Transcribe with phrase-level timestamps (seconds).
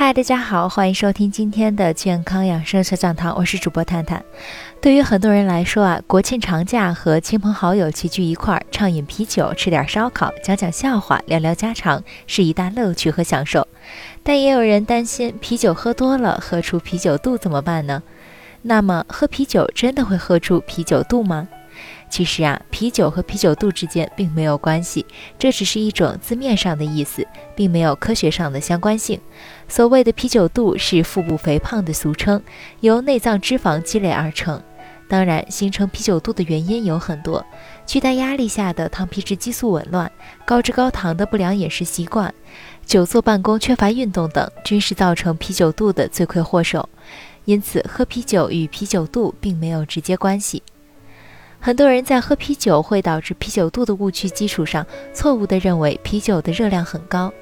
[0.00, 4.24] 嗨，大家好，欢迎收听今天的健康养生小讲堂，我是主播探探。
[4.80, 13.66] 对于很多人来说啊，国庆长假和亲朋好友齐聚一块儿，畅饮啤酒，吃点烧烤，讲讲笑话，聊聊家常，是一大乐趣和享受。
[14.22, 18.00] 但也有人担心，啤酒喝多了，喝出啤酒肚怎么办呢？
[18.62, 21.48] 那么，喝啤酒真的会喝出啤酒肚吗？
[22.10, 25.04] 其实啊，啤酒和啤酒肚之间并没有关系，
[25.38, 29.20] 这只是一种字面上的意思，并没有科学上的相关性。
[29.68, 32.42] 所谓的啤酒肚是腹部肥胖的俗称，
[32.80, 34.62] 由内脏脂肪积累而成。
[35.10, 37.44] 当然，形成啤酒肚的原因有很多，
[37.86, 40.10] 巨大压力下的糖皮质激素紊乱、
[40.44, 42.34] 高脂高糖的不良饮食习惯、
[42.84, 46.86] 久坐办公缺乏运动等，均是造成啤酒肚的罪魁祸首。
[47.46, 50.62] 因此，喝啤酒与啤酒肚并没有直接关系。
[51.60, 57.32] 很多人在喝啤酒会导致啤酒肚的误区基础上，错误的认为啤酒的热量很高。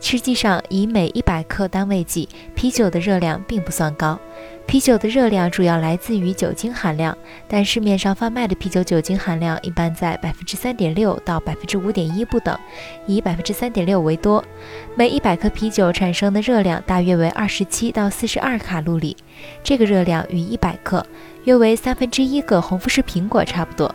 [0.00, 4.18] 实际上，以每一百克单位计，啤酒的热量并不算高。
[4.66, 12.58] 啤酒的热量主要来自于酒精含量，但市面上贩卖的啤酒酒精含量一般在百分之三点六到百分之五点一不等，
[13.06, 14.42] 以百分之三点六为多。
[14.94, 19.16] 每一百克啤酒产生的热量大约为二十七到四十二卡路里，
[19.62, 21.06] 这个热量与一百克
[21.44, 23.94] 约为三分之一个红富士苹果差不多。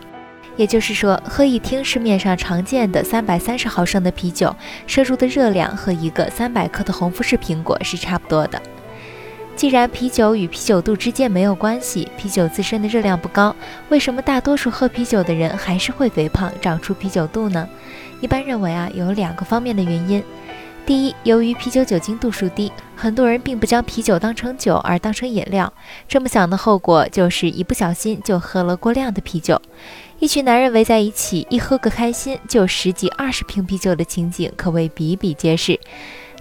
[0.60, 4.54] 也就是说，喝一听市面上常见的三百三十毫升的啤酒，
[4.86, 8.60] 摄入的热量和一个三百克的红富士苹果是差不多的。
[9.56, 13.56] 既然啤酒与啤酒肚之间没有关系，啤酒自身的热量不高，
[13.88, 17.66] 为什么大多数喝啤酒的人还是会肥胖、长出啤酒肚呢？
[18.20, 20.22] 一般认为啊，有两个方面的原因。
[20.84, 25.72] 第一，由于啤酒酒精度数低，很多人并不将啤酒当成酒，而当成饮料。
[26.06, 29.58] 这么想的后果就是一不小心就喝了过量的啤酒。
[30.20, 35.80] 一群男人围在一起，一喝个开心，就十几二十瓶啤酒的情景可谓比比皆是。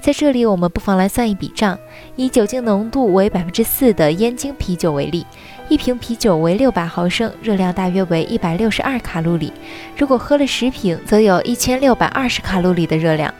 [0.01, 1.79] 在这里，我们不妨来算一笔账：
[2.17, 5.25] 以酒精浓度为百分之四的燕京啤酒为例，
[5.69, 9.53] 一瓶啤酒为六百毫升，热量大约为一百六十二卡路里。
[9.97, 13.34] 如果喝了十瓶，则有一千六百二十卡路里的热量。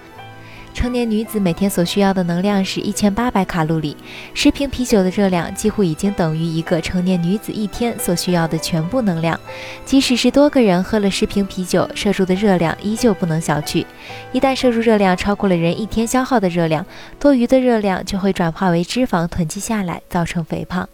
[0.74, 3.97] 成年女子每天所需要的能量是一千八百卡路里，
[4.34, 9.38] 十瓶啤酒的热量几乎已经等于一个成年女子一天所需要的全部能量。
[9.85, 13.85] 即使是多个人喝了十瓶啤酒，摄入的热量依旧不能小觑。
[14.31, 16.86] 一旦摄入热量超过了人一天消耗的热量，
[17.19, 20.88] 多余的热量就会转化为脂肪囤积下来，造成肥胖。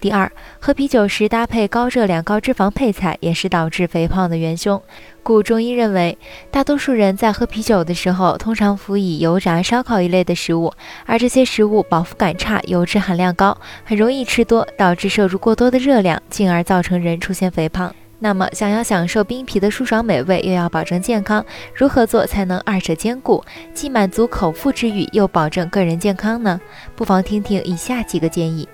[0.00, 4.80] 第二，喝啤酒时搭配高热量、高脂肪配菜，也是导致肥胖的元凶。
[5.24, 6.16] 故中医认为，
[6.52, 10.72] 大多数人在喝啤酒的时候，通常辅以油炸、烧烤一类的食物，
[11.04, 17.92] 而这些食物饱腹感差，油脂含量高，很容易吃多，导致摄入过多的热量，进而造成人出现肥胖。
[18.20, 21.44] 那么，想要享受冰皮的舒爽美味，又要保证健康，
[21.74, 23.44] 如何做才能二者兼顾，
[23.74, 26.60] 既满足口腹之欲，又保证个人健康呢？
[26.94, 28.68] 不妨听听以下几个建议。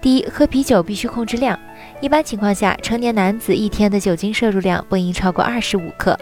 [0.00, 1.58] 第一，喝啤酒必须控制量。
[2.00, 6.18] 一般情况下，成年男子一天的酒精摄入量不应超过二十五克。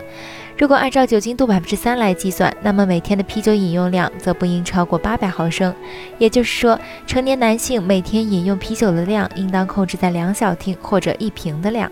[0.57, 5.73] 如果按照酒精度百分之三来计算，那么每天的啤酒饮用量则不应超过八百毫升。
[6.19, 11.89] 也就是说，成年男性每天饮用啤酒的量应当控制在两小听或者一瓶的量。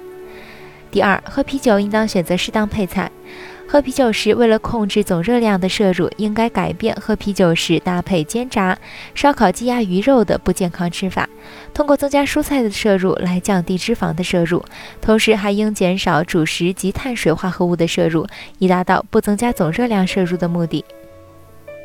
[0.90, 3.08] 第二，喝啤酒应当选择适当配菜。
[3.68, 8.78] 喝啤酒时，为了控制总热量的摄入，应该改变喝啤酒时搭配煎炸、
[9.14, 11.28] 烧烤、鸡鸭鱼肉的不健康吃法，
[11.74, 14.64] 通过增加蔬菜的摄入来降低脂肪的摄入，
[15.02, 18.24] 同时还应减少主食及碳水化合物的摄入，
[18.58, 20.84] 以达到不增加总热量摄入的目的。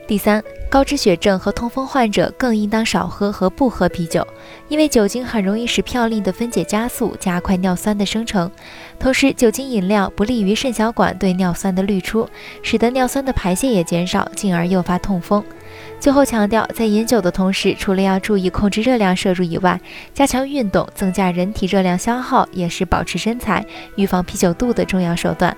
[0.08, 4.26] 第三，高脂血症和痛风患者更应当少喝和不喝啤酒，
[4.70, 8.50] 因为酒精很容易使嘌呤的分解加速，加快尿酸的生成。
[8.98, 12.26] 同时，酒精饮料不利于肾小管对尿酸的滤出，
[12.64, 15.44] 使得尿酸的排泄也减少，进而诱发痛风。
[16.00, 19.78] 最后强调，在饮酒的同时，除了要注意控制热量摄入以外，
[20.14, 23.66] 加强运动，增加人体热量消耗，也是保持身材、
[23.98, 25.54] 预防啤酒肚的重要手段。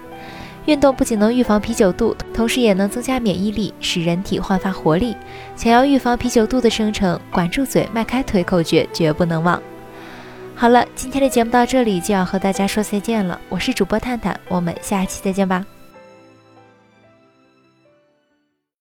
[0.65, 5.15] 运动不仅能预防啤酒肚，同时也能增加免疫力，使人体焕发活力。
[5.55, 9.61] 想要预防啤酒肚的生成，管住嘴，迈开腿口诀绝不能忘。
[10.55, 15.65] 好了，今天的节目到这里就要和大家说再见了，我是主播探探，我们下期再见吧。